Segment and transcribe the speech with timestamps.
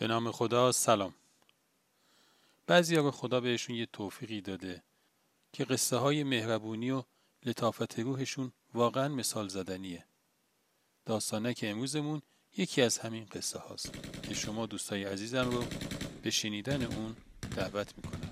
[0.00, 1.14] به نام خدا سلام.
[2.66, 4.82] بعضی رو خدا بهشون یه توفیقی داده
[5.52, 7.02] که قصه های مهربونی و
[7.46, 10.04] لطافت روحشون واقعا مثال زدنیه.
[11.06, 12.22] داستانه که امروزمون
[12.56, 13.92] یکی از همین قصه هاست
[14.22, 15.64] که شما دوستای عزیزم رو
[16.22, 17.16] به شنیدن اون
[17.56, 18.29] دعوت می‌کنم.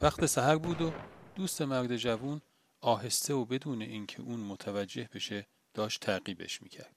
[0.00, 0.92] وقت سحر بود و
[1.34, 2.40] دوست مرد جوون
[2.80, 6.96] آهسته و بدون اینکه اون متوجه بشه داشت تعقیبش می‌کرد.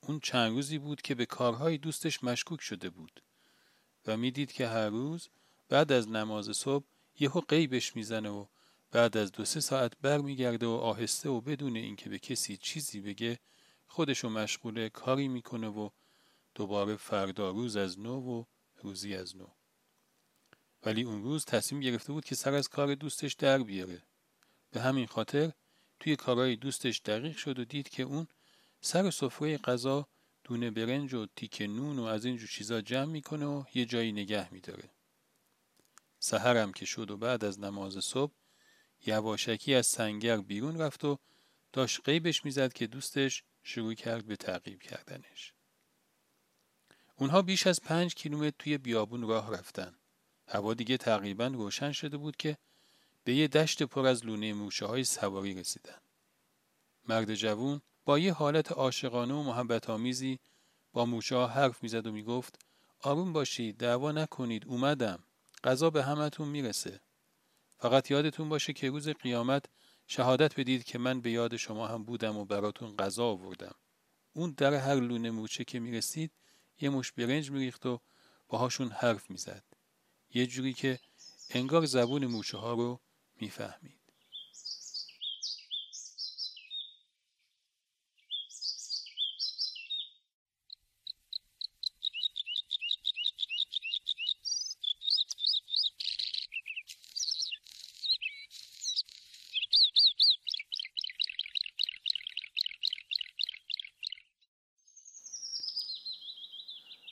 [0.00, 3.22] اون چند روزی بود که به کارهای دوستش مشکوک شده بود
[4.06, 5.28] و می‌دید که هر روز
[5.68, 6.84] بعد از نماز صبح
[7.18, 8.46] یهو قیبش می‌زنه و
[8.90, 13.38] بعد از دو سه ساعت برمیگرده و آهسته و بدون اینکه به کسی چیزی بگه
[13.86, 15.88] خودشو مشغول کاری می‌کنه و
[16.54, 18.44] دوباره فردا روز از نو و
[18.82, 19.46] روزی از نو.
[20.84, 24.02] ولی اون روز تصمیم گرفته بود که سر از کار دوستش در بیاره.
[24.70, 25.52] به همین خاطر
[26.00, 28.26] توی کارهای دوستش دقیق شد و دید که اون
[28.80, 30.08] سر سفره غذا
[30.44, 34.52] دونه برنج و تیک نون و از اینجور چیزا جمع می‌کنه و یه جایی نگه
[34.54, 34.90] میداره.
[36.18, 38.32] سهرم که شد و بعد از نماز صبح
[39.06, 41.18] یواشکی از سنگر بیرون رفت و
[41.72, 45.52] داشت قیبش می‌زد که دوستش شروع کرد به تعقیب کردنش.
[47.16, 49.94] اونها بیش از پنج کیلومتر توی بیابون راه رفتن.
[50.52, 52.58] هوا دیگه تقریبا روشن شده بود که
[53.24, 55.98] به یه دشت پر از لونه موشه های سواری رسیدن.
[57.08, 60.38] مرد جوون با یه حالت عاشقانه و محبت آمیزی
[60.92, 62.58] با موشه ها حرف می‌زد و می‌گفت
[63.00, 65.24] آروم باشید دعوا نکنید اومدم.
[65.64, 67.00] غذا به همتون می‌رسه.
[67.78, 69.64] فقط یادتون باشه که روز قیامت
[70.06, 73.74] شهادت بدید که من به یاد شما هم بودم و براتون غذا آوردم.
[74.32, 76.32] اون در هر لونه موچه که می‌رسید
[76.80, 78.00] یه مش برنج میریخت و
[78.48, 79.64] باهاشون حرف می‌زد.
[80.34, 80.98] یه جوری که
[81.50, 83.00] انگار زبون موشه ها رو
[83.40, 83.98] می‌فهمید.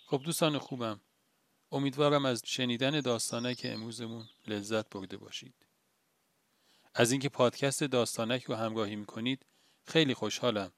[0.07, 1.01] خب دوستان خوبم
[1.73, 5.55] امیدوارم از شنیدن داستانک که امروزمون لذت برده باشید.
[6.95, 9.47] از اینکه پادکست داستانک رو همراهی می‌کنید
[9.87, 10.73] خیلی خوشحالم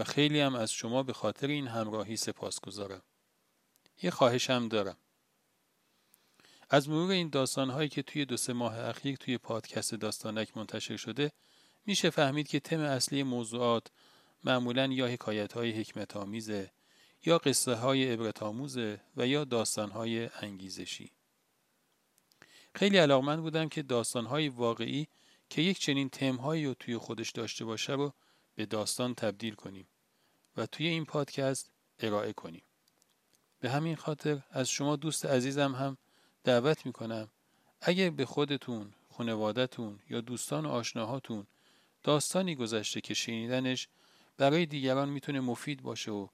[0.00, 3.02] و خیلی هم از شما به خاطر این همراهی سپاسگزارم.
[4.02, 4.96] یه خواهشم دارم.
[6.70, 11.32] از مرور این داستانهایی که توی دو سه ماه اخیر توی پادکست داستانک منتشر شده
[11.86, 13.86] میشه فهمید که تم اصلی موضوعات
[14.44, 16.70] معمولا یا حکایت های حکمت آمیزه
[17.26, 21.10] یا قصه های عبرت آموزه و یا داستان های انگیزشی.
[22.74, 25.08] خیلی علاقمند بودم که داستان های واقعی
[25.50, 28.12] که یک چنین تمهایی رو توی خودش داشته باشه رو
[28.54, 29.86] به داستان تبدیل کنیم
[30.56, 32.62] و توی این پادکست ارائه کنیم.
[33.60, 35.96] به همین خاطر از شما دوست عزیزم هم
[36.44, 37.28] دعوت می‌کنم
[37.80, 41.46] اگر به خودتون، خانوادتون یا دوستان و آشناهاتون
[42.02, 43.88] داستانی گذشته که شنیدنش
[44.36, 46.28] برای دیگران می‌تونه مفید باشه و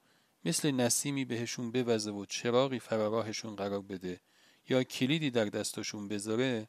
[0.45, 4.21] مثل نسیمی بهشون بوزه و چراغی فراراهشون قرار بده
[4.69, 6.69] یا کلیدی در دستشون بذاره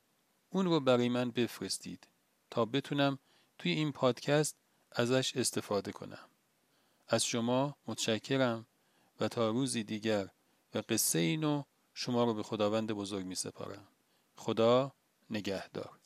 [0.50, 2.07] اون رو برای من بفرستید
[2.50, 3.19] تا بتونم
[3.57, 4.56] توی این پادکست
[4.91, 6.29] ازش استفاده کنم.
[7.07, 8.66] از شما متشکرم
[9.19, 10.29] و تا روزی دیگر
[10.73, 11.63] و قصه اینو
[11.94, 13.88] شما رو به خداوند بزرگ می سپارم.
[14.35, 14.91] خدا
[15.29, 16.02] نگهدار.